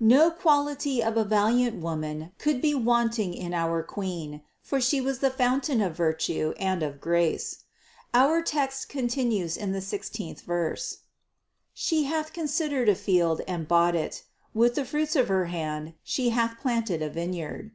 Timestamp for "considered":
12.32-12.88